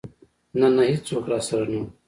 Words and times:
نه 0.59 0.67
نه 0.75 0.83
ايڅوک 0.89 1.25
راسره 1.31 1.65
نه 1.71 1.79
و. 1.83 1.83